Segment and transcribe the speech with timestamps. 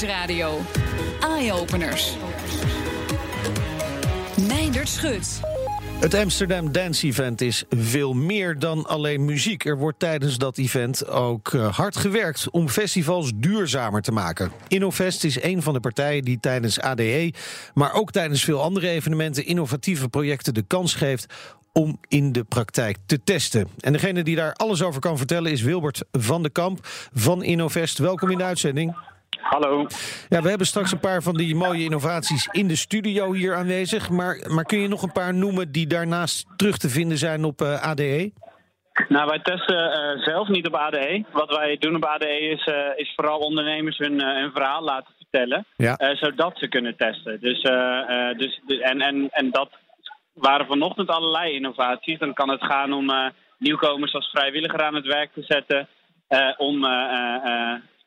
[0.00, 0.60] Nieuwsradio.
[1.20, 2.16] Eye-openers.
[4.48, 5.40] Meindert Schut.
[6.00, 9.64] Het Amsterdam Dance Event is veel meer dan alleen muziek.
[9.64, 14.50] Er wordt tijdens dat event ook eh, hard gewerkt om festivals duurzamer te maken.
[14.68, 17.32] Innovest is een van de partijen die tijdens ADE,
[17.74, 21.34] maar ook tijdens veel andere evenementen innovatieve projecten de kans geeft
[21.72, 23.68] om in de praktijk te testen.
[23.80, 26.78] En degene die daar alles over kan vertellen is Wilbert van de Kamp
[27.12, 27.98] van Innovest.
[27.98, 28.96] Welkom in de uitzending.
[29.40, 29.86] Hallo.
[30.28, 34.10] Ja, we hebben straks een paar van die mooie innovaties in de studio hier aanwezig.
[34.10, 37.60] Maar, maar kun je nog een paar noemen die daarnaast terug te vinden zijn op
[37.60, 38.32] uh, ADE?
[39.08, 41.24] Nou, wij testen uh, zelf niet op ADE.
[41.32, 45.66] Wat wij doen op ADE is, uh, is vooral ondernemers hun, hun verhaal laten vertellen.
[45.76, 45.96] Ja.
[46.14, 47.40] zodat ze kunnen testen.
[47.40, 47.62] Dus,
[48.36, 49.68] dus, en, en, en dat
[50.32, 52.18] waren vanochtend allerlei innovaties.
[52.18, 55.88] Dan kan het gaan om nieuwkomers als vrijwilliger aan het werk te zetten.
[56.56, 56.84] om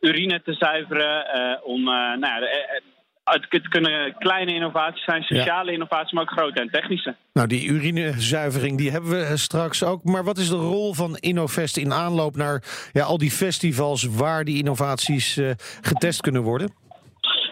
[0.02, 1.26] urine te zuiveren.
[1.36, 2.82] Uh, om, uh, nou ja, eh,
[3.24, 7.16] het kunnen kleine innovaties zijn, sociale innovaties, maar ook grote en technische.
[7.34, 10.04] Nou, die urinezuivering die hebben we straks ook.
[10.04, 14.44] Maar wat is de rol van Innovest in aanloop naar ja, al die festivals waar
[14.44, 16.74] die innovaties uh, getest kunnen worden?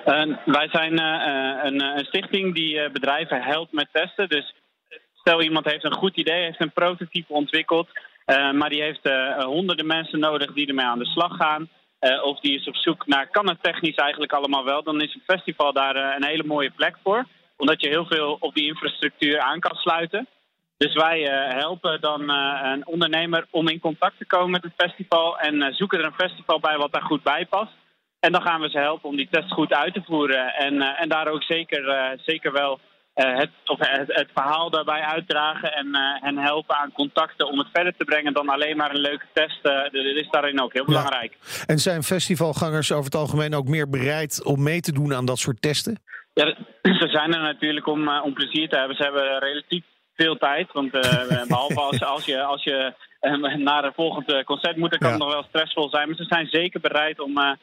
[0.05, 0.99] Uh, wij zijn
[1.65, 4.29] een, een, stichting die bedrijven helpt met testen.
[4.29, 4.53] Dus
[5.13, 7.87] stel iemand heeft een goed idee, heeft een prototype ontwikkeld,
[8.53, 9.09] maar die heeft
[9.45, 11.69] honderden mensen nodig die ermee aan de slag gaan.
[12.01, 15.13] Uh, of die is op zoek naar kan het technisch eigenlijk allemaal wel, dan is
[15.13, 17.25] een festival daar uh, een hele mooie plek voor.
[17.57, 20.27] Omdat je heel veel op die infrastructuur aan kan sluiten.
[20.77, 25.39] Dus wij uh, helpen dan een ondernemer om in contact te komen met het festival
[25.39, 27.71] en zoeken er een festival bij wat daar goed bij past.
[28.19, 30.53] En dan gaan we ze helpen om die test goed uit te voeren.
[30.53, 32.79] En, en daar ook zeker, zeker wel
[33.27, 35.87] het, of het, het, verhaal daarbij uitdragen en
[36.21, 39.63] hen helpen aan contacten om het verder te brengen dan alleen maar een leuke test.
[39.63, 41.37] Dat is daarin ook heel belangrijk.
[41.65, 45.37] En zijn festivalgangers over het algemeen ook meer bereid om mee te doen aan dat
[45.37, 46.01] soort testen?
[46.33, 46.45] Ja,
[47.01, 48.95] ze zijn er natuurlijk om, om plezier te hebben.
[48.95, 49.83] Ze hebben relatief
[50.15, 50.71] veel tijd.
[50.71, 50.91] Want
[51.47, 52.93] behalve als, als je, als je
[53.57, 56.07] naar een volgend concert moet, dan kan het nog wel stressvol zijn.
[56.07, 57.57] Maar ze zijn zeker bereid om,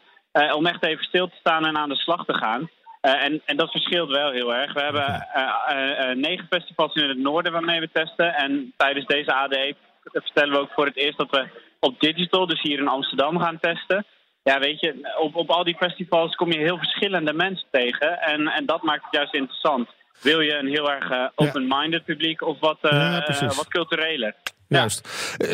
[0.54, 2.70] om echt even stil te staan en aan de slag te gaan.
[3.06, 4.72] Uh, en, en, dat verschilt wel heel erg.
[4.72, 8.34] We hebben uh, uh, negen festivals in het noorden waarmee we testen.
[8.34, 9.74] En tijdens deze ADE
[10.12, 11.48] vertellen we ook voor het eerst dat we
[11.80, 14.06] op digital, dus hier in Amsterdam, gaan testen.
[14.42, 18.20] Ja, weet je, op, op al die festivals kom je heel verschillende mensen tegen.
[18.20, 19.88] En, en dat maakt het juist interessant.
[20.22, 24.34] Wil je een heel erg open-minded publiek of wat, ja, wat cultureler?
[24.68, 25.08] Juist.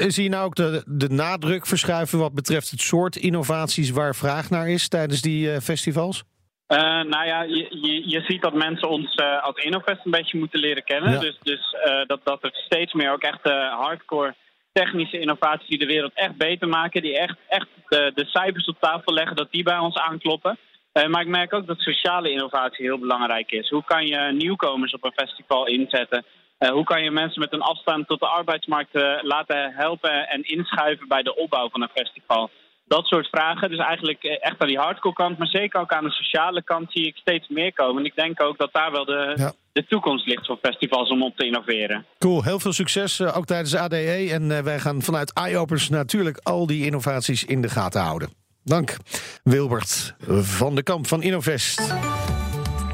[0.07, 4.51] Zie je nou ook de, de nadruk verschuiven wat betreft het soort innovaties waar vraag
[4.51, 6.25] naar is tijdens die festivals?
[6.69, 10.39] Uh, nou ja, je, je, je, ziet dat mensen ons uh, als Innovest een beetje
[10.39, 11.21] moeten leren kennen.
[11.21, 14.35] Dus, dus uh, dat, dat er steeds meer ook echt hardcore
[14.73, 18.77] technische innovaties die de wereld echt beter maken, die echt, echt de, de cijfers op
[18.81, 20.59] tafel leggen, dat die bij ons aankloppen.
[20.93, 23.69] maar ik merk ook dat sociale innovatie heel belangrijk is.
[23.69, 26.25] Hoe kan je nieuwkomers op een festival inzetten?
[26.73, 31.23] hoe kan je mensen met een afstand tot de arbeidsmarkt laten helpen en inschuiven bij
[31.23, 32.51] de opbouw van een festival?
[32.93, 33.71] Dat soort vragen.
[33.71, 36.93] Dus eigenlijk eh, echt aan die hardcore kant, maar zeker ook aan de sociale kant
[36.93, 37.99] zie ik steeds meer komen.
[37.99, 41.37] En ik denk ook dat daar wel de, de toekomst ligt voor festivals om op
[41.37, 42.07] te innoveren.
[42.19, 44.29] Cool, heel veel succes uh, ook tijdens ADE.
[44.33, 48.29] En uh, wij gaan vanuit iOpers natuurlijk al die innovaties in de gaten houden.
[48.65, 48.97] Dank,
[49.43, 51.95] Wilbert van de Kamp van Innovest.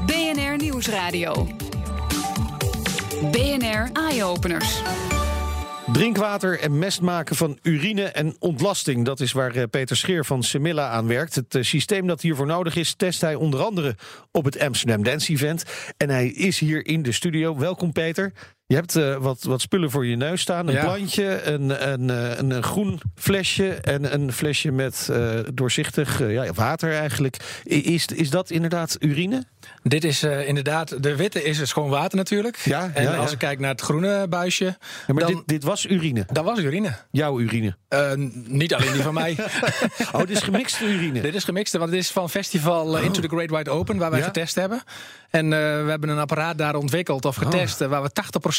[0.05, 1.47] BNR Nieuwsradio.
[3.31, 4.81] BNR Eyeopeners.
[5.99, 9.05] Drinkwater en mest maken van urine en ontlasting.
[9.05, 11.35] Dat is waar eh, Peter Scheer van Semilla aan werkt.
[11.35, 13.95] Het eh, systeem dat hiervoor nodig is, test hij onder andere
[14.31, 15.63] op het Amsterdam Dance Event.
[15.97, 17.57] En hij is hier in de studio.
[17.57, 18.33] Welkom Peter.
[18.69, 20.67] Je hebt uh, wat, wat spullen voor je neus staan.
[20.67, 26.33] Een plantje, een, een, een, een, groen flesje en een flesje met uh, doorzichtig uh,
[26.33, 27.61] ja, water eigenlijk.
[27.63, 29.43] Is, is dat inderdaad urine?
[29.83, 32.57] Dit is inderdaad, de witte is het gewoon water natuurlijk.
[32.57, 34.77] Ja, en ja, als ik kijk naar het groene buisje.
[35.07, 36.25] Maar dan, dit, dit, was urine?
[36.31, 36.95] Dat was urine.
[37.11, 37.75] Jouw urine?
[38.47, 39.37] niet alleen die van mij.
[40.13, 41.21] oh, dit is gemixte urine?
[41.21, 43.03] dit is gemixte, want dit is van festival oh.
[43.03, 44.83] Into the Great Wide Open, waar wij getest hebben.
[45.29, 47.89] En we hebben een apparaat daar ontwikkeld of getest, oh.
[47.89, 48.09] waar we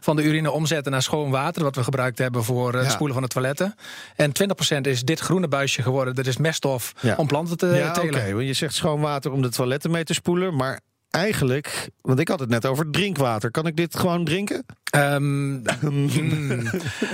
[0.00, 3.22] van de urine omzetten naar schoon water, wat we gebruikt hebben voor het spoelen van
[3.22, 3.74] de toiletten.
[4.16, 4.32] En
[4.76, 6.14] 20% is dit groene buisje geworden.
[6.14, 8.14] Dat is meststof om planten te ja, telen.
[8.14, 12.28] Oké, je zegt schoon water om de toiletten mee te spoelen, maar eigenlijk, want ik
[12.28, 13.50] had het net over drinkwater.
[13.50, 14.64] Kan ik dit gewoon drinken?
[14.96, 16.62] Um, mm,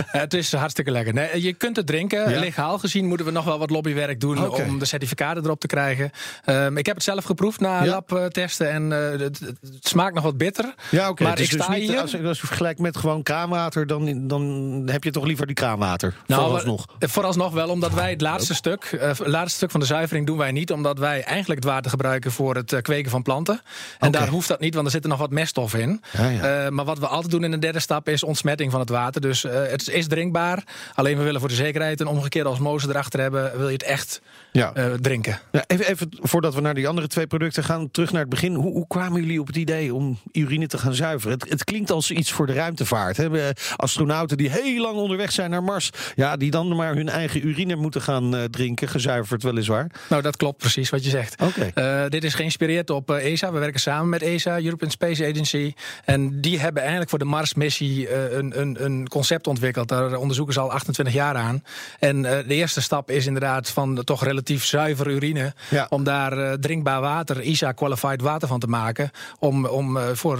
[0.07, 1.15] het is hartstikke lekker.
[1.15, 2.31] Nee, je kunt het drinken.
[2.31, 2.41] Ja?
[2.41, 4.67] Legaal gezien moeten we nog wel wat lobbywerk doen okay.
[4.67, 6.11] om de certificaten erop te krijgen.
[6.47, 8.03] Um, ik heb het zelf geproefd na ja?
[8.09, 10.75] labtesten en uh, het, het, smaakt nog wat bitter.
[10.91, 11.23] Ja, oké.
[11.23, 12.01] Maar dus ik sta dus niet, hier.
[12.01, 14.43] Als, als je vergelijkt met gewoon kraanwater, dan, dan
[14.87, 16.15] heb je toch liever die kraanwater?
[16.27, 16.87] Nou, vooralsnog.
[16.99, 20.39] vooralsnog wel, omdat wij het laatste stuk, uh, het laatste stuk van de zuivering doen
[20.39, 23.61] wij niet, omdat wij eigenlijk het water gebruiken voor het uh, kweken van planten.
[23.99, 24.21] En okay.
[24.21, 26.03] daar hoeft dat niet, want er zitten nog wat meststoffen in.
[26.13, 29.21] Ja, maar wat we altijd doen in de derde stap is ontsmetting van het water.
[29.21, 30.65] Dus uh, het is drinkbaar.
[30.95, 33.59] Alleen we willen voor de zekerheid een omgekeerde osmose erachter hebben.
[33.59, 34.21] Wil je het echt
[34.53, 34.73] ja.
[34.77, 35.41] uh, drinken?
[35.53, 38.55] Ja, even, even voordat we naar die andere twee producten gaan, terug naar het begin.
[38.55, 41.39] Hoe, hoe kwamen jullie op het idee om urine te gaan zuiveren?
[41.39, 43.17] Het, het klinkt als iets voor de ruimtevaart.
[43.17, 43.51] Hè?
[43.77, 45.91] Astronauten die heel lang onderweg zijn naar Mars.
[46.15, 48.89] Ja, die dan maar hun eigen urine moeten gaan uh, drinken.
[48.89, 49.91] Gezuiverd weliswaar.
[50.09, 51.43] Nou, dat klopt precies wat je zegt.
[51.43, 52.09] Okay.
[52.09, 53.53] dit is geïnspireerd op ESA.
[53.53, 55.75] We werken samen met ESA, European Space Agency.
[56.05, 59.89] En die hebben eigenlijk voor de Mars-missie een, een, een, concept ontwikkeld.
[59.89, 61.65] Daar onderzoeken ze al 28 jaar aan.
[61.99, 65.55] En de eerste stap is inderdaad van toch relatief zuiver urine.
[65.71, 65.87] Ja.
[65.89, 69.11] Om daar uh, drinkbaar water, ISA-qualified water van te maken.
[69.39, 70.39] Om, om, voor,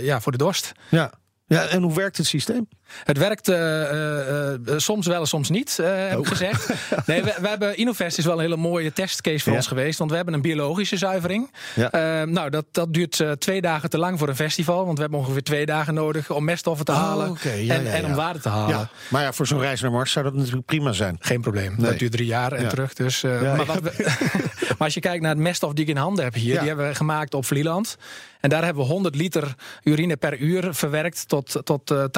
[0.00, 0.72] ja, voor de dorst.
[0.88, 1.10] Ja.
[1.46, 2.68] Ja, en hoe werkt het systeem?
[3.04, 6.68] Het werkt uh, uh, uh, soms wel en soms niet, heb ik gezegd.
[7.06, 9.58] Nee, we, we, hebben Innovest is wel een hele mooie testcase voor Ja.
[9.58, 9.98] ons geweest.
[9.98, 11.50] Want we hebben een biologische zuivering.
[11.74, 12.24] Ja.
[12.24, 14.84] nou, dat, dat duurt twee dagen te lang voor een festival.
[14.84, 17.36] Want we hebben ongeveer twee dagen nodig om meststoffen te Oh, halen.
[17.42, 18.78] Ja, en, en om water te halen.
[18.78, 18.88] Ja.
[19.08, 21.16] Maar ja, voor zo'n reis naar Mars zou dat natuurlijk prima zijn.
[21.20, 21.74] Geen probleem.
[21.76, 21.90] Nee.
[21.90, 22.92] Dat duurt drie jaar en terug.
[22.92, 23.64] Dus, maar, ja.
[23.64, 23.92] wat we,
[24.68, 26.88] maar als je kijkt naar het meststof die ik in handen heb hier, die hebben
[26.88, 27.96] we gemaakt op Vlieland.
[28.40, 32.08] En daar hebben we 100 liter urine per uur verwerkt tot, tot uh, 80%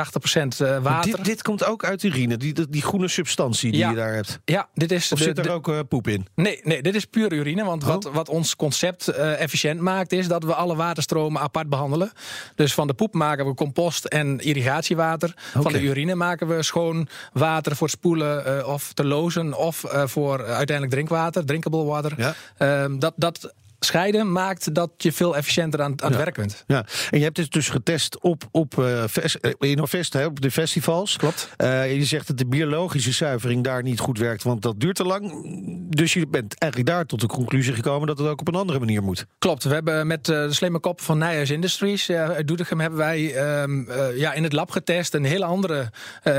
[0.59, 1.17] Maar water.
[1.17, 3.91] Dit, dit komt ook uit urine, die, die, groene substantie die Ja.
[3.91, 4.39] je daar hebt.
[4.45, 5.13] Ja, dit is.
[5.13, 6.27] Of de- zit er de- ook eh, poep in?
[6.35, 7.65] Nee, nee, dit is puur urine.
[7.65, 7.89] Want Oh.
[7.89, 12.13] wat, wat ons concept eh, efficiënt maakt, is dat we alle waterstromen apart behandelen.
[12.55, 15.35] Dus van de poep maken we compost en irrigatiewater.
[15.37, 19.55] Van de urine maken we schoon water voor spoelen eh, of te lozen.
[19.59, 22.13] Of eh, voor eh, uiteindelijk drinkwater, drinkable water.
[22.17, 22.35] Ja.
[22.59, 26.25] Ehm, dat, dat scheiden maakt dat je veel efficiënter aan, aan het Ja.
[26.25, 26.65] werk kunt.
[26.67, 28.75] Ja, en je hebt dit dus getest op, op
[29.59, 31.17] Innovest, hè, op de festivals.
[31.17, 31.49] Klopt.
[31.57, 35.05] Eh, je zegt dat de biologische zuivering daar niet goed werkt, want dat duurt te
[35.05, 35.33] lang.
[35.97, 38.79] Dus je bent eigenlijk daar tot de conclusie gekomen dat het ook op een andere
[38.79, 39.27] manier moet.
[39.39, 43.91] Klopt, we hebben met de slimme kop van Nijhuis Industries uit Doetinchem hebben wij ehm,
[43.91, 45.91] eh, ja, in het lab getest een heel andere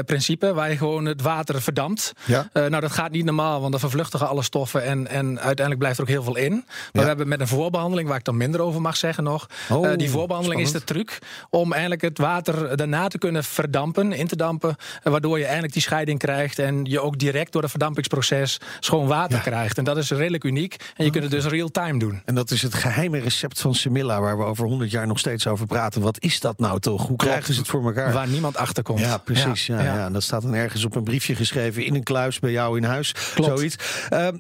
[0.06, 2.13] principe waar je gewoon het water verdampt.
[2.25, 2.50] Ja.
[2.53, 6.03] Nou, dat gaat niet normaal, want dan vervluchtigen alle stoffen en, en uiteindelijk blijft er
[6.03, 6.51] ook heel veel in.
[6.56, 7.01] Maar Ja.
[7.01, 9.47] we hebben met een voorbehandeling, waar ik dan minder over mag zeggen nog.
[9.69, 14.13] Oh, eh, die voorbehandeling is de truc om eigenlijk het water daarna te kunnen verdampen,
[14.13, 14.75] in te dampen.
[15.03, 19.07] eh, waardoor je eigenlijk die scheiding krijgt en je ook direct door het verdampingsproces schoon
[19.07, 19.43] water Ja.
[19.43, 19.77] krijgt.
[19.77, 20.75] En dat is redelijk uniek.
[20.95, 22.21] En je kunt het dus real-time doen.
[22.25, 25.47] En dat is het geheime recept van Semilla, waar we over 100 jaar nog steeds
[25.47, 26.01] over praten.
[26.01, 27.07] Wat is dat nou toch?
[27.07, 28.13] Hoe krijgen ze het voor elkaar?
[28.13, 28.99] Waar niemand achter komt.
[28.99, 29.65] Ja, precies.
[29.65, 29.95] Ja, ja.
[29.95, 30.05] ja.
[30.05, 32.83] En dat staat dan ergens op een briefje geschreven in een kluis bij jou in
[32.83, 33.11] huis.
[33.33, 33.57] Klopt.
[33.57, 33.75] Zoiets.
[34.09, 34.35] Ehm,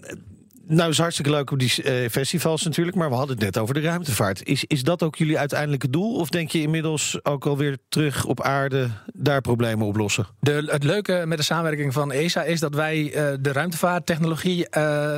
[0.67, 3.73] nou, is hartstikke leuk op die eh, festivals natuurlijk, maar we hadden het net over
[3.73, 4.47] de ruimtevaart.
[4.47, 6.15] Is, is dat ook jullie uiteindelijke doel?
[6.15, 10.27] Of denk je inmiddels ook alweer terug op aarde daar problemen oplossen?
[10.39, 15.17] De, het leuke met de samenwerking van ESA is dat wij eh, de ruimtevaarttechnologie eh,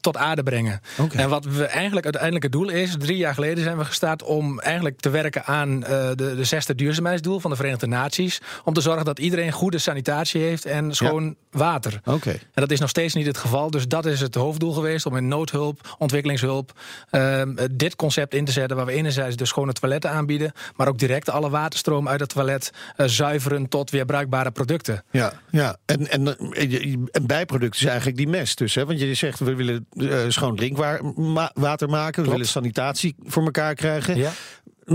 [0.00, 0.80] tot aarde brengen.
[1.12, 4.60] En wat we eigenlijk uiteindelijk het doel is, drie jaar geleden zijn we gestart om
[4.60, 8.40] eigenlijk te werken aan de, de zesde duurzaamheidsdoel van de Verenigde Naties.
[8.64, 12.00] Om te zorgen dat iedereen goede sanitatie heeft en schoon water.
[12.04, 12.30] Oké.
[12.30, 13.70] En dat is nog steeds niet het geval.
[13.70, 16.72] Dus dat is het hoofddoel geweest om in noodhulp, ontwikkelingshulp,
[17.10, 18.76] ehm, dit concept in te zetten.
[18.76, 22.70] Waar we enerzijds de schone toiletten aanbieden, maar ook direct alle waterstroom uit het toilet
[22.96, 25.04] eh, zuiveren tot weer bruikbare producten.
[25.10, 25.76] Ja, ja.
[25.84, 28.74] En, en eh, een bijproduct is eigenlijk die mest dus.
[28.74, 28.86] Hè?
[28.86, 32.06] Want je zegt we willen eh, schoon drinkwater maken.
[32.06, 32.30] We Klopt.
[32.30, 34.16] willen sanitatie voor elkaar krijgen.
[34.16, 34.30] Ja.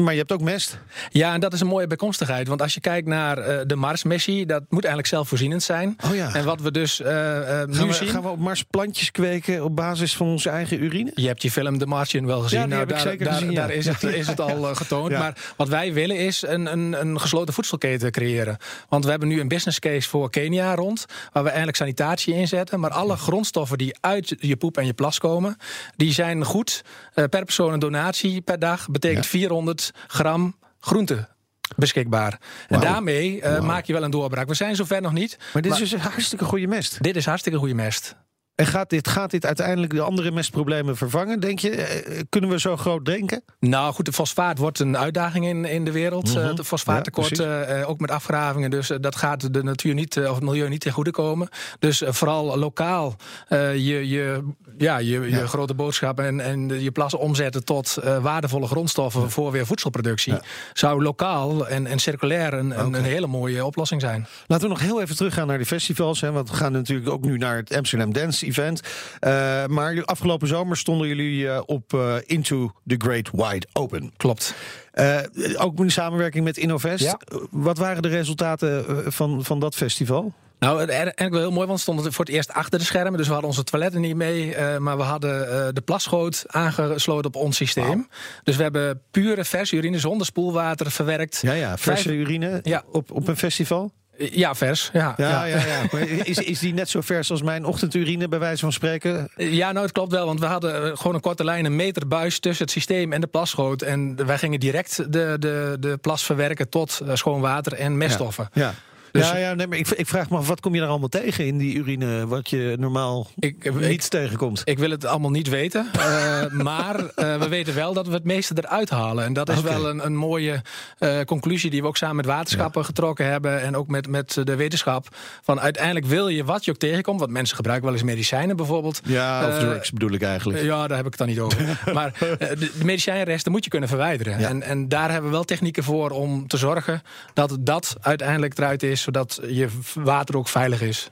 [0.03, 0.77] Maar je hebt ook mest.
[1.09, 2.47] Ja, en dat is een mooie bijkomstigheid.
[2.47, 5.95] Want als je kijkt naar eh, de Marsmissie, dat moet eigenlijk zelfvoorzienend zijn.
[6.05, 6.33] Oh ja.
[6.33, 8.07] En wat we dus eh, eh, nu Gaan we, zien.
[8.07, 11.11] gaan we op Mars plantjes kweken op basis van onze eigen urine?
[11.15, 12.69] Je hebt je film The Martian wel gezien.
[12.69, 13.65] Ja, ik daar, zeker daar, gezien, ja.
[13.67, 15.11] is, het, is het al getoond.
[15.17, 18.57] Maar wat wij willen is een, een, een gesloten voedselketen creëren.
[18.89, 21.05] Want we hebben nu een business case voor Kenia rond.
[21.31, 22.79] Waar we eigenlijk sanitatie inzetten.
[22.79, 25.57] Maar alle grondstoffen die uit je poep en je plas komen.
[25.95, 26.83] Die zijn goed.
[27.13, 28.89] Per persoon een donatie per dag.
[28.89, 29.29] Betekent Ja.
[29.29, 31.27] 400 gram groente
[31.75, 32.39] beschikbaar.
[32.67, 34.47] En daarmee eh, maak je wel een doorbraak.
[34.47, 35.37] We zijn zover nog niet.
[35.53, 37.03] Maar dit Maar- is dus een hartstikke goede mest.
[37.03, 38.15] Dit is hartstikke goede mest.
[38.57, 41.69] En gaat dit, gaat dit uiteindelijk de andere mestproblemen vervangen, denk je?
[41.69, 43.43] Eh, kunnen we zo groot denken?
[43.59, 46.33] Nou goed, de fosfaat wordt een uitdaging in, in de wereld.
[46.33, 46.37] Mhm.
[46.47, 48.69] Uh, de fosfaattekort, Ja, ook met afgravingen.
[48.69, 51.49] Dus dat gaat de natuur niet, of het milieu niet ten goede komen.
[51.79, 53.15] Dus vooral lokaal
[53.49, 54.43] je, je,
[54.77, 55.45] ja, je, je Ja.
[55.45, 60.33] grote boodschap en, en je plassen omzetten tot waardevolle grondstoffen voor weer voedselproductie.
[60.73, 64.27] Zou lokaal en, en circulair een, een hele mooie oplossing zijn.
[64.47, 66.21] Laten we nog heel even teruggaan naar die festivals.
[66.21, 68.81] Hè, want we gaan natuurlijk ook nu naar het Amsterdam Dance Event.
[68.81, 74.11] Uh, maar afgelopen zomer stonden jullie uh, op uh, Into the Great Wide Open.
[74.17, 74.53] Klopt.
[74.93, 75.19] Uh,
[75.57, 77.03] ook in samenwerking met Innovest.
[77.03, 77.19] Ja.
[77.51, 80.33] Wat waren de resultaten van, van dat festival?
[80.59, 83.17] Nou, eigenlijk wel heel mooi, want we stonden voor het eerst achter de schermen.
[83.17, 84.55] Dus we hadden onze toiletten niet mee.
[84.55, 88.07] Uh, maar we hadden uh, de plasgoot aangesloten op ons systeem.
[88.43, 91.39] Dus we hebben pure verse urine zonder spoelwater verwerkt.
[91.41, 92.83] Ja, ja, verse Vijf- urine Ja.
[92.91, 93.91] op, op een festival?
[94.17, 94.89] Ja, vers.
[94.93, 95.99] Ja, Ja, ja, ja.
[96.23, 99.29] Is, is die net zo vers als mijn ochtendurine, bij wijze van spreken?
[99.35, 100.25] Ja, nou, het klopt wel.
[100.25, 103.21] Want we hadden eh, gewoon een korte lijn, een meter buis tussen het systeem en
[103.21, 103.81] de plasgoot.
[103.81, 108.49] En wij gingen direct de, de, de plas verwerken tot eh, schoon water en meststoffen.
[108.53, 108.73] Ja.
[109.11, 111.07] Dus- ja, ja nee, maar ik, ik vraag me af, wat kom je er allemaal
[111.09, 112.27] tegen in die urine...
[112.27, 114.61] wat je normaal Ik, ik, niet tegenkomt?
[114.63, 115.87] ik wil het allemaal niet weten.
[115.99, 119.25] eh, maar eh, we weten wel dat we het meeste eruit halen.
[119.25, 120.61] En dat is wel een, een mooie
[120.97, 123.61] eh, conclusie die we ook samen met waterschappen getrokken hebben.
[123.61, 125.07] En ook met, met de wetenschap.
[125.43, 127.19] Van uiteindelijk wil je wat je ook tegenkomt.
[127.19, 129.01] Want mensen gebruiken wel eens medicijnen bijvoorbeeld.
[129.03, 130.61] Ja, of Eh, drugs bedoel ik eigenlijk.
[130.63, 131.79] Ja, daar heb ik het dan niet over.
[131.93, 134.39] maar eh, de, de medicijnresten moet je kunnen verwijderen.
[134.39, 134.47] Ja.
[134.47, 137.01] En, en daar hebben we wel technieken voor om te zorgen
[137.33, 141.11] dat dat uiteindelijk eruit is, zodat je water ook veilig is.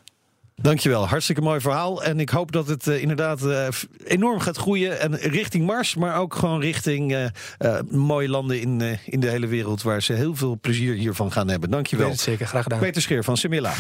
[0.62, 2.04] Dankjewel, hartstikke mooi verhaal.
[2.04, 3.68] En ik hoop dat het eh, inderdaad eh,
[4.04, 5.00] enorm gaat groeien.
[5.00, 7.26] En richting Mars, maar ook gewoon richting eh,
[7.58, 9.82] eh, mooie landen in, eh, in de hele wereld...
[9.82, 11.70] waar ze heel veel plezier hiervan gaan hebben.
[11.70, 12.10] Dankjewel.
[12.10, 12.80] het zeker, graag gedaan.
[12.80, 13.74] Peter Scheer van Semilla.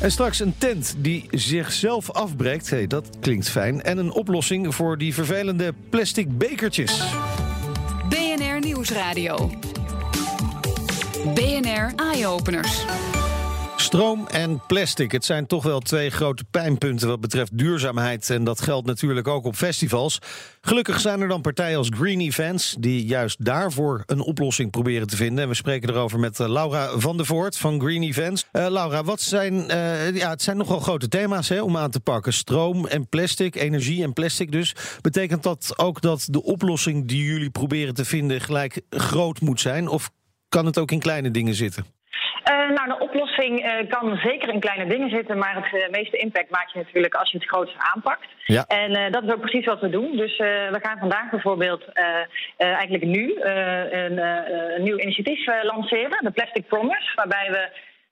[0.00, 2.70] En straks een tent die zichzelf afbreekt.
[2.70, 3.82] Hey, dat klinkt fijn.
[3.82, 7.02] En een oplossing voor die vervelende plastic bekertjes.
[8.08, 9.50] BNR Nieuwsradio.
[11.24, 12.84] BNR Eye-openers.
[13.76, 15.12] Stroom en plastic.
[15.12, 18.30] Het zijn toch wel twee grote pijnpunten wat betreft duurzaamheid.
[18.30, 20.18] En dat geldt natuurlijk ook op festivals.
[20.60, 22.76] Gelukkig zijn er dan partijen als Green Events...
[22.78, 25.42] die juist daarvoor een oplossing proberen te vinden.
[25.42, 28.46] En we spreken erover met eh, Laura van der Voort van Green Events.
[28.52, 32.00] Eh, Laura, wat zijn, eh, ja, het zijn nogal grote thema's hè, om aan te
[32.00, 32.32] pakken.
[32.32, 34.74] Stroom en plastic, energie en plastic dus.
[35.00, 38.40] Betekent dat ook dat de oplossing die jullie proberen te vinden...
[38.40, 39.88] gelijk groot moet zijn?
[39.88, 40.10] Of
[40.56, 41.84] kan het ook in kleine dingen zitten?
[42.50, 46.16] Uh, nou, de oplossing uh, kan zeker in kleine dingen zitten, maar het uh, meeste
[46.16, 48.26] impact maak je natuurlijk als je het grootste aanpakt.
[48.44, 48.64] Ja.
[48.66, 50.16] En dat is ook precies wat we doen.
[50.16, 50.36] Dus
[50.76, 51.84] we gaan vandaag bijvoorbeeld
[52.56, 57.62] eigenlijk nu een, een, nieuw initiatief lanceren, de Plastic Promise, waarbij we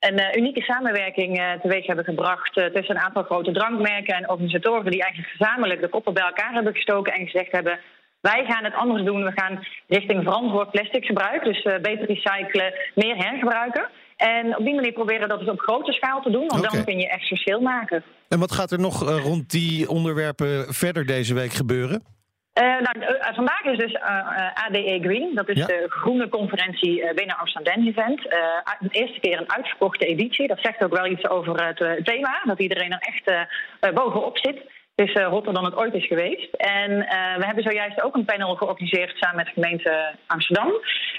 [0.08, 5.32] een unieke samenwerking teweeg hebben gebracht tussen een aantal grote drankmerken en organisatoren die eigenlijk
[5.36, 7.78] gezamenlijk de koppen bij elkaar hebben gestoken en gezegd hebben.
[8.20, 9.24] Wij gaan het anders doen.
[9.24, 11.44] We gaan richting verantwoord plastic gebruik.
[11.44, 13.88] Dus uh, beter recyclen, meer hergebruiken.
[14.16, 16.46] En op die manier proberen dat dus op grote schaal te doen.
[16.46, 18.02] Want dan kun je echt verschil maken.
[18.28, 22.02] En wat gaat er nog uh, rond die onderwerpen verder deze week gebeuren?
[22.62, 23.96] Uh, nou, uh, vandaag is dus
[24.54, 25.34] ADE Green.
[25.34, 25.66] Dat is Ja.
[25.66, 28.22] de groene conferentie binnen Amsterdam Event.
[28.78, 30.46] de eerste keer een uitverkochte editie.
[30.48, 32.40] Dat zegt ook wel iets over het thema.
[32.44, 33.46] Dat iedereen er echt
[33.94, 34.62] bovenop zit.
[35.00, 36.54] Is uh, dan het ooit is geweest.
[36.54, 40.72] En uh, we hebben zojuist ook een panel georganiseerd samen met de gemeente Amsterdam.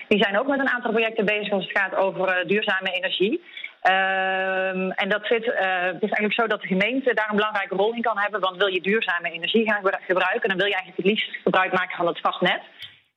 [0.08, 3.44] Die zijn ook met een aantal projecten bezig als het gaat over uh, duurzame energie.
[3.84, 7.94] Uh, en dat zit, het is eigenlijk zo dat de gemeente daar een belangrijke rol
[7.94, 8.40] in kan hebben.
[8.40, 11.98] Want wil je duurzame energie gaan gebruiken, dan wil je eigenlijk het liefst gebruik maken
[11.98, 12.62] van het vastnet.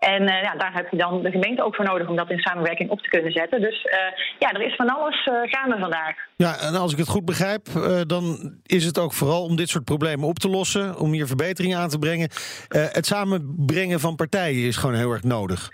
[0.04, 2.38] En uh, ja, daar heb je dan de gemeente ook voor nodig om dat in
[2.38, 3.60] samenwerking op te kunnen zetten.
[3.60, 3.92] Dus uh,
[4.38, 6.16] ja, er is van alles uh, gaande vandaag.
[6.36, 7.66] Ja, en als ik het goed begrijp,
[8.06, 11.78] dan is het ook vooral om dit soort problemen op te lossen, om hier verbeteringen
[11.78, 12.28] aan te brengen.
[12.68, 15.68] Het samenbrengen van partijen is gewoon heel erg nodig.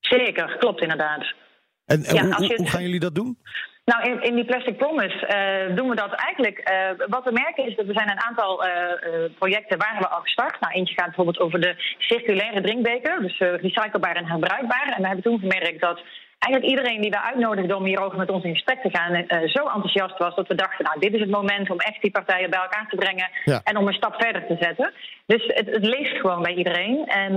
[0.00, 1.34] Zeker, klopt inderdaad.
[1.84, 3.38] En, Ja, hoe gaan jullie dat doen?
[3.90, 6.58] Nou, in, in die Plastic Promise eh, doen we dat eigenlijk.
[6.58, 8.70] eh, wat we merken is dat er zijn een aantal eh,
[9.38, 10.60] projecten waar we al gestart.
[10.60, 14.92] Nou, eentje gaat bijvoorbeeld over de circulaire drinkbeker, dus recyclebaar en herbruikbaar.
[14.96, 16.00] En we hebben toen gemerkt dat
[16.38, 20.18] eigenlijk iedereen die we uitnodigden om hierover met ons in gesprek te gaan, zo enthousiast
[20.18, 22.86] was dat we dachten, nou, dit is het moment om echt die partijen bij elkaar
[22.88, 23.60] te brengen Ja.
[23.64, 24.92] en om een stap verder te zetten.
[25.26, 27.06] Dus het, het leeft gewoon bij iedereen.
[27.06, 27.32] En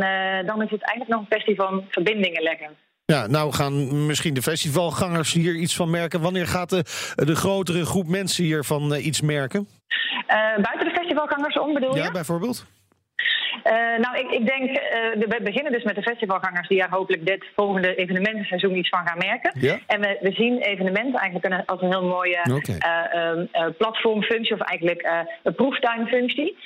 [0.45, 2.77] dan is het eigenlijk nog een kwestie van verbindingen leggen.
[3.11, 6.21] Ja, nou gaan misschien de festivalgangers hier iets van merken.
[6.21, 6.83] Wanneer gaat de,
[7.15, 9.67] de grotere groep mensen hiervan eh, iets merken?
[10.27, 12.01] Eh, buiten de festivalgangers om bedoel je?
[12.01, 12.65] Ja, bijvoorbeeld?
[13.65, 14.77] Uh, nou, ik, ik denk, uh,
[15.27, 19.17] we beginnen dus met de festivalgangers die er hopelijk dit volgende evenementenseizoen iets van gaan
[19.17, 19.51] merken.
[19.59, 19.79] Ja?
[19.87, 22.77] En we, we zien evenementen eigenlijk als een heel mooie okay.
[23.53, 25.09] uh, platformfunctie, of eigenlijk
[25.43, 26.57] een proeftuinfunctie,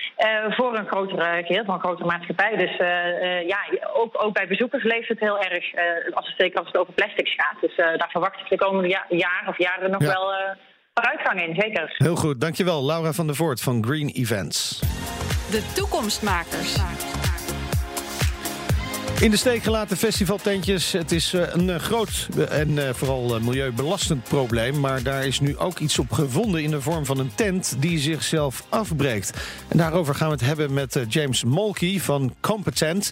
[0.50, 2.56] voor een grotere geheel, van een grotere maatschappij.
[2.56, 2.76] Dus
[3.48, 3.60] ja,
[3.94, 5.66] ook, ook bij bezoekers leeft het heel erg,
[6.14, 7.62] als het, zeker als het over plastics gaat.
[7.62, 10.08] Dus daar verwacht ik de komende ja, jaar of jaren nog Ja.
[10.08, 10.34] wel
[10.94, 11.96] vooruitgang in, zeker.
[11.98, 12.86] Heel goed, dankjewel.
[12.86, 14.80] Laura van der Voort van Green Events.
[15.50, 16.76] De toekomstmakers.
[19.20, 20.92] In de steek gelaten festivaltentjes.
[20.92, 24.80] Het is eh, een eh, groot eh, en vooral milieubelastend probleem.
[24.80, 28.00] Maar daar is nu ook iets op gevonden in de vorm van een tent die
[28.00, 29.34] zichzelf afbreekt.
[29.68, 33.12] En daarover gaan we het hebben met James Molkey van Competent.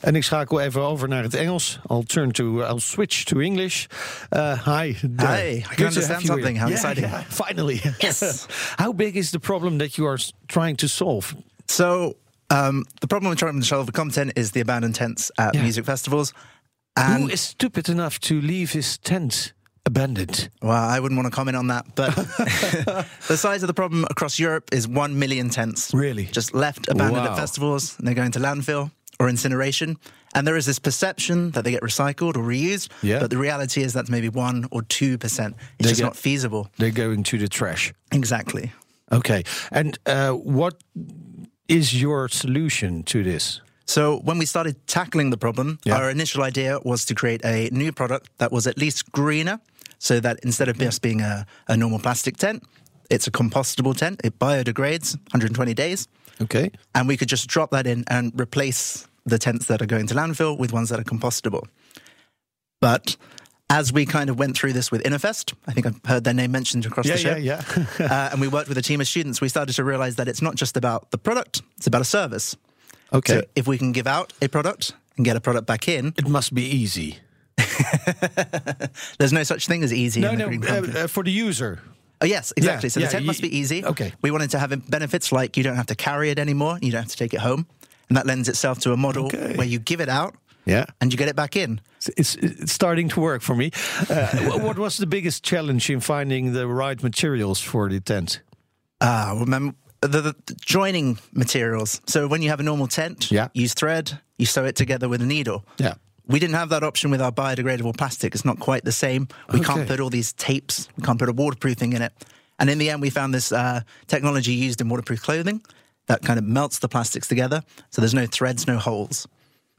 [0.00, 1.78] En ik schakel even over naar het Engels.
[1.90, 3.86] I'll turn to, I'll switch to English.
[4.30, 4.96] Uh, hi.
[5.16, 5.36] there.
[5.36, 6.58] Hi, I can understand something.
[6.58, 7.10] How Yeah, exciting.
[7.10, 7.80] yeah, finally.
[7.98, 8.46] Yes.
[8.82, 11.34] How big is the problem that you are trying to solve?
[11.68, 12.16] So
[12.50, 15.62] um, the problem with trying to solve the content is the abandoned tents at Yeah.
[15.62, 16.32] music festivals.
[16.96, 19.52] And Who is stupid enough to leave his tent
[19.86, 20.50] abandoned?
[20.62, 22.14] well, I wouldn't want to comment on that, but
[23.28, 25.92] the size of the problem across Europe is one million tents.
[25.94, 26.24] Really?
[26.26, 27.32] Just left abandoned Wow.
[27.32, 29.96] at festivals, and they're going to landfill or incineration.
[30.34, 33.20] And there is this perception that they get recycled or reused, Yeah.
[33.20, 35.54] but the reality is that's maybe one or two percent.
[35.78, 36.68] It's They just get- not feasible.
[36.78, 37.92] They're going to the trash.
[38.12, 38.72] Exactly.
[39.10, 39.44] Okay.
[39.70, 40.74] And uh, what
[41.68, 43.60] is your solution to this?
[43.86, 45.96] So when we started tackling the problem, Yeah.
[45.96, 49.60] our initial idea was to create a new product that was at least greener,
[49.98, 50.84] so that instead of mm-hmm.
[50.86, 52.62] just being a, a normal plastic tent,
[53.10, 54.20] it's a compostable tent.
[54.24, 56.08] It biodegrades 120 days,
[56.40, 56.70] Okay.
[56.94, 60.14] and we could just drop that in and replace the tents that are going to
[60.14, 61.64] landfill with ones that are compostable.
[62.80, 63.16] But
[63.70, 66.50] as we kind of went through this with Innofest, I think I've heard their name
[66.52, 67.36] mentioned across Yeah, the show.
[67.36, 67.62] yeah,
[68.00, 68.06] yeah.
[68.06, 69.40] uh, and we worked with a team of students.
[69.40, 72.56] We started to realize that it's not just about the product; it's about a service.
[73.12, 73.32] Okay.
[73.34, 76.28] So if we can give out a product and get a product back in, it
[76.28, 77.18] must be easy.
[79.18, 80.20] there's no such thing as easy.
[80.20, 81.80] No, in the no, green uh, uh, for the user.
[82.20, 82.86] oh, yes, exactly.
[82.88, 83.84] yeah, so the yeah, tent you- must be easy.
[83.84, 84.12] okay.
[84.22, 87.02] We wanted to have benefits like you don't have to carry it anymore, you don't
[87.02, 87.66] have to take it home.
[88.08, 89.54] And that lends itself to a model Okay.
[89.56, 90.34] where you give it out
[90.68, 90.84] Yeah.
[91.00, 91.80] and you get it back in.
[92.16, 93.70] It's, it's starting to work for me.
[94.10, 98.42] Uh, what was the biggest challenge in finding the right materials for the tent?
[99.00, 102.00] Ah, remember the, the, joining materials.
[102.06, 103.48] So when you have a normal tent, Yeah.
[103.54, 105.64] you use thread, you sew it together with a needle.
[105.78, 105.94] Yeah.
[106.26, 108.34] We didn't have that option with our biodegradable plastic.
[108.34, 109.28] It's not quite the same.
[109.52, 109.66] We Okay.
[109.72, 110.88] can't put all these tapes.
[110.96, 112.12] We can't put a waterproofing in it.
[112.58, 115.62] And in the end, we found this uh, technology used in waterproof clothing
[116.06, 117.62] that kind of melts the plastics together.
[117.90, 119.26] So there's no threads, no holes.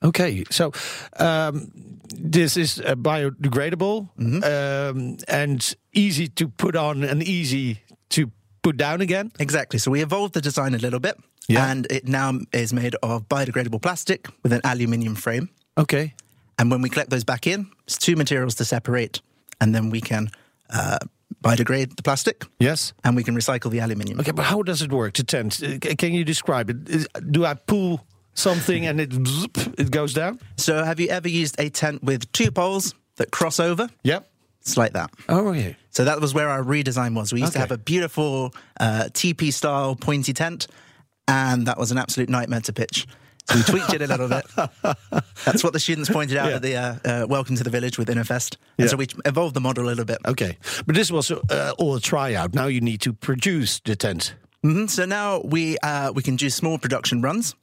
[0.03, 0.71] Okay, so
[1.17, 1.71] um,
[2.15, 4.07] this is uh, biodegradable
[4.43, 9.31] um, and easy to put on and easy to put down again.
[9.39, 9.79] Exactly.
[9.79, 11.17] So we evolved the design a little bit.
[11.47, 11.71] Yeah.
[11.71, 15.49] And it now is made of biodegradable plastic with an aluminium frame.
[15.77, 16.13] Okay.
[16.59, 19.21] And when we collect those back in, it's two materials to separate.
[19.59, 20.29] And then we can
[20.69, 20.99] uh,
[21.43, 22.93] biodegrade the plastic Yes.
[23.03, 24.19] and we can recycle the aluminium.
[24.19, 25.13] Okay, but how does it work?
[25.13, 25.59] to tent.
[25.97, 27.07] Can you describe it?
[27.31, 30.39] Do I pull something and it zip, it goes down?
[30.57, 33.89] So have you ever used a tent with two poles that cross over?
[34.03, 34.29] Yep.
[34.61, 35.11] It's like that.
[35.29, 35.73] Oh yeah.
[35.89, 37.33] So that was where our redesign was.
[37.33, 37.63] We used to Okay.
[37.63, 40.67] have a beautiful uh, TP style pointy tent,
[41.27, 43.07] and that was an absolute nightmare to pitch.
[43.49, 44.45] So we tweaked it a little bit.
[45.45, 46.55] That's what the students pointed out Yeah.
[46.57, 48.57] at the uh, uh, Welcome to the Village with Innofest.
[48.77, 48.87] And Yeah.
[48.87, 50.19] so we evolved the model a little bit.
[50.25, 52.53] Okay, but this was uh, all a tryout.
[52.53, 54.35] Now you need to produce the tent.
[54.63, 54.87] Mhm.
[54.89, 57.55] So now we uh, we can do small production runs.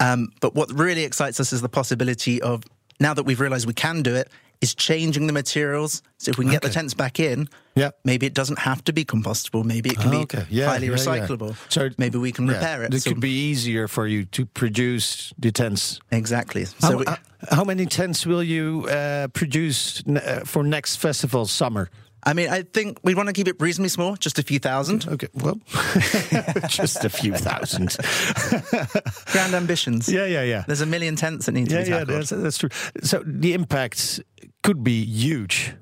[0.00, 2.62] Um, but what really excites us is the possibility of
[3.00, 4.28] now that we've realized we can do it,
[4.60, 6.02] is changing the materials.
[6.18, 7.90] So if we can get the tents back in, Yeah.
[8.04, 9.64] maybe it doesn't have to be compostable.
[9.64, 10.38] Maybe it can Ah, be.
[10.50, 10.98] Yeah, highly yeah, yeah.
[10.98, 11.54] recyclable.
[11.68, 12.92] So maybe we can yeah, repair it.
[12.92, 16.00] It So- could be easier for you to produce the tents.
[16.10, 16.64] exactly.
[16.64, 17.16] So How, we- uh,
[17.52, 21.88] how many tents will you uh, produce uh, for next festival summer?
[22.24, 25.06] I mean, I think we want to keep it reasonably small, just a few thousand.
[25.08, 25.58] Okay, well,
[26.68, 27.96] just a few thousand.
[29.32, 30.08] Grand ambitions.
[30.08, 30.64] yeah, yeah, yeah.
[30.66, 32.16] There's a million tents that need to Yeah, be yeah, tackled.
[32.18, 32.70] that's, that's true.
[33.02, 34.20] So the impact
[34.62, 35.74] could be huge.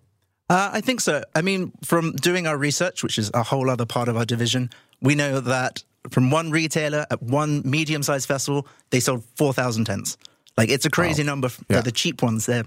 [0.48, 1.24] Uh, I think so.
[1.34, 4.70] I mean, from doing our research, which is a whole other part of our division,
[5.00, 10.16] we know that from one retailer at one medium sized festival, they sold 4,000 tents.
[10.56, 11.26] Like, it's a crazy Wow.
[11.26, 11.80] number for Yeah.
[11.80, 12.64] the cheap ones there.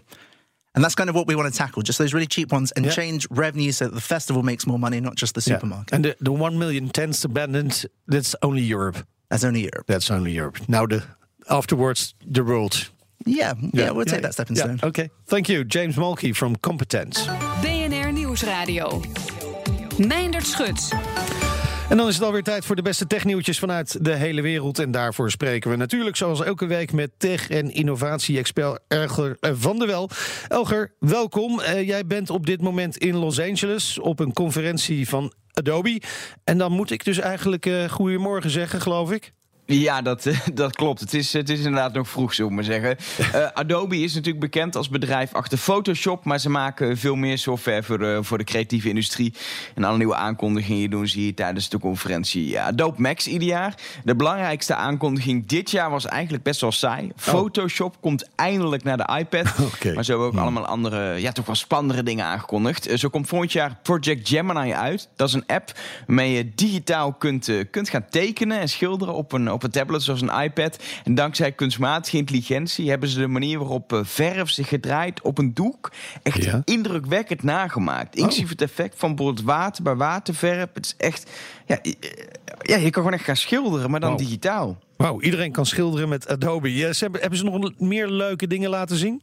[0.80, 2.86] And that's kind of what we want to tackle, just those really cheap ones and
[2.86, 2.92] Yeah.
[2.92, 5.56] change revenue so that the festival makes more money, not just the Yeah.
[5.58, 5.92] supermarket.
[5.94, 9.06] And the, the one million tents abandoned, that's only Europe.
[9.30, 9.88] That's only Europe.
[9.88, 10.58] That's only Europe.
[10.70, 11.04] Now the
[11.50, 12.90] afterwards the world.
[13.26, 14.64] Yeah, yeah, we'll take that stepping yeah.
[14.64, 14.80] stone.
[14.82, 15.10] Okay.
[15.28, 17.28] Thank you, James Mulkey from Competence.
[17.62, 19.02] BNR Nieuwsradio.
[20.00, 21.49] Meindert Schut.
[21.90, 24.80] En dan is het alweer tijd voor de beste technieuwtjes vanuit de hele wereld.
[24.80, 29.88] En daarvoor spreken we natuurlijk zoals elke week met tech- en innovatie-expert Elger van der
[29.88, 30.10] Wel.
[30.48, 31.60] Elger, welkom.
[31.60, 36.02] Uh, jij bent op dit moment in Los Angeles op een conferentie van Adobe.
[36.44, 39.34] En dan moet ik dus eigenlijk uh, goedemorgen zeggen, geloof ik.
[39.72, 41.00] Ja, dat, dat klopt.
[41.00, 42.98] Het is, het is inderdaad nog vroeg, zullen we maar zeggen.
[43.36, 47.84] Uh, Adobe is natuurlijk bekend als bedrijf achter Photoshop, maar ze maken veel meer software
[47.84, 49.34] voor de, voor de creatieve industrie.
[49.76, 53.76] En alle nieuwe aankondigingen doen ze hier tijdens de conferentie Adobe Max ieder jaar.
[54.04, 57.06] De belangrijkste aankondiging dit jaar was eigenlijk best wel saai.
[57.06, 57.12] Oh.
[57.16, 59.48] Photoshop komt eindelijk naar de iPad.
[59.80, 59.94] Okay.
[59.94, 60.42] Maar zo hebben ook hmm.
[60.42, 62.90] allemaal andere, ja, toch wel spannendere dingen aangekondigd.
[62.90, 65.10] Uh, zo komt volgend jaar Project Gemini uit.
[65.16, 65.72] Dat is een app
[66.08, 70.22] waarmee je digitaal kunt, kunt gaan tekenen en schilderen op een op een tablet zoals
[70.22, 70.84] een iPad.
[71.04, 75.54] En dankzij kunstmatige intelligentie hebben ze de manier waarop eh, verf zich gedraaid op een
[75.54, 75.92] doek
[76.24, 78.16] echt indrukwekkend nagemaakt.
[78.16, 78.22] Oh.
[78.22, 80.70] Inclusief het effect van bijvoorbeeld water bij waterverf.
[80.74, 81.30] Het is echt,
[81.66, 81.94] ja, eh,
[82.62, 84.78] ja je kan gewoon echt gaan schilderen, maar dan digitaal.
[84.98, 86.76] Wauw, iedereen kan schilderen met Adobe.
[86.76, 89.22] Ja, ze hebben, hebben ze nog meer leuke dingen laten zien?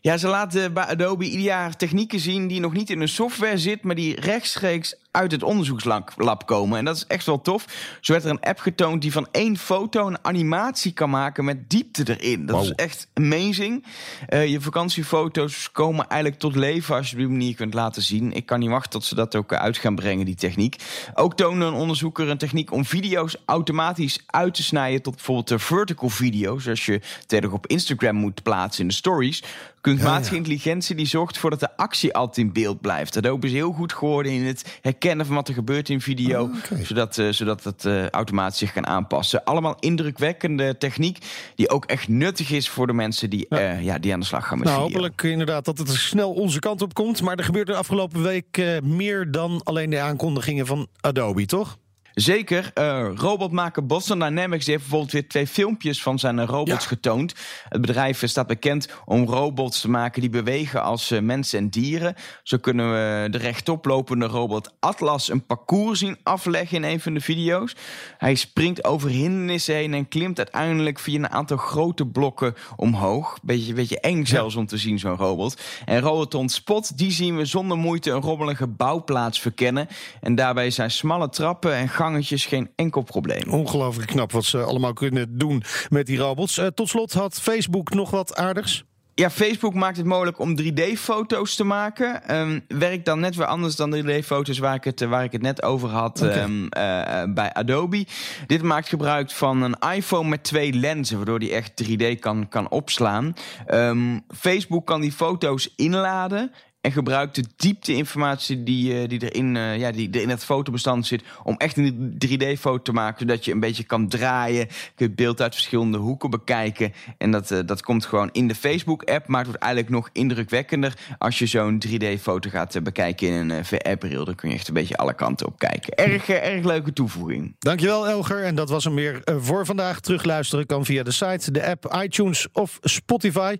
[0.00, 3.58] Ja, ze laten bij Adobe ieder jaar technieken zien die nog niet in een software
[3.58, 6.78] zit, maar die rechtstreeks uit het onderzoekslab komen.
[6.78, 7.64] En dat is echt wel tof.
[8.00, 11.70] Zo werd er een app getoond die van één foto een animatie kan maken met
[11.70, 12.46] diepte erin.
[12.46, 13.84] Dat is echt amazing.
[14.28, 18.32] Uh, je vakantiefoto's komen eigenlijk tot leven als je op die manier kunt laten zien.
[18.32, 20.76] Ik kan niet wachten tot ze dat ook uit gaan brengen, die techniek.
[21.14, 25.58] Ook toonde een onderzoeker een techniek om video's automatisch uit te snijden tot bijvoorbeeld de
[25.58, 26.68] vertical video's.
[26.68, 29.42] Als je tegen op Instagram moet plaatsen in de stories.
[29.80, 33.16] Kunstmatige intelligentie die zorgt ervoor dat de actie altijd in beeld blijft.
[33.16, 36.42] Adobe is heel goed geworden in het herkennen van wat er gebeurt in video.
[36.42, 39.44] Oh, zodat, uh, zodat het uh, automatisch zich kan aanpassen.
[39.44, 41.18] Allemaal indrukwekkende techniek
[41.54, 43.74] die ook echt nuttig is voor de mensen die, ja.
[43.74, 44.96] Uh, ja die aan de slag gaan met nou, video.
[44.96, 47.22] Hopelijk inderdaad dat het snel onze kant op komt.
[47.22, 51.78] Maar er gebeurt de afgelopen week meer dan alleen de aankondigingen van Adobe, toch?
[52.20, 52.70] Zeker.
[52.74, 57.34] Uh, robotmaker Boston Dynamics heeft bijvoorbeeld weer twee filmpjes van zijn robots getoond.
[57.68, 62.14] Het bedrijf staat bekend om robots te maken die bewegen als uh, mensen en dieren.
[62.42, 67.20] Zo kunnen we de rechtoplopende robot Atlas een parcours zien afleggen in een van de
[67.20, 67.76] video's.
[68.18, 73.38] Hij springt over hindernissen heen en klimt uiteindelijk via een aantal grote blokken omhoog.
[73.42, 75.60] Beetje, beetje eng zelfs om te zien, zo'n robot.
[75.84, 79.88] En Roboton Spot, die zien we zonder moeite een robbelige bouwplaats verkennen.
[80.20, 83.52] En daarbij zijn smalle trappen en gangen gangetjes geen enkel probleem.
[83.52, 86.58] Ongelooflijk knap wat ze allemaal kunnen doen met die robots.
[86.58, 88.84] Uh, tot slot had Facebook nog wat aardigs.
[89.14, 92.36] Ja, Facebook maakt het mogelijk om 3D-foto's te maken.
[92.36, 95.62] Um, werkt dan net weer anders dan 3D-foto's waar, ik het, waar ik het net
[95.62, 96.42] over had okay.
[96.42, 98.06] um, uh, bij Adobe.
[98.46, 102.70] Dit maakt gebruik van een iPhone met twee lenzen, waardoor die echt 3D kan, kan
[102.70, 103.34] opslaan.
[103.68, 106.52] Um, Facebook kan die foto's inladen
[106.88, 111.06] en gebruikt de diepte-informatie die, uh, die, erin, uh, ja, die er in het fotobestand
[111.06, 111.22] zit.
[111.42, 113.20] om echt een 3D-foto te maken.
[113.20, 114.68] Zodat je een beetje kan draaien.
[114.96, 116.92] Je beeld uit verschillende hoeken bekijken.
[117.18, 119.26] En dat, uh, dat komt gewoon in de Facebook-app.
[119.26, 120.94] Maar het wordt eigenlijk nog indrukwekkender.
[121.18, 124.24] als je zo'n 3D-foto gaat bekijken in een VR-bril.
[124.24, 125.94] Dan kun je echt een beetje alle kanten op kijken.
[125.94, 127.54] Erg, erg leuke toevoeging.
[127.58, 128.44] Dankjewel, Elger.
[128.44, 130.00] En dat was hem weer voor vandaag.
[130.00, 133.56] Terugluisteren kan via de site, de app, iTunes of Spotify.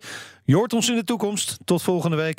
[0.48, 1.58] Je hoort ons in de toekomst.
[1.64, 2.36] Tot volgende week.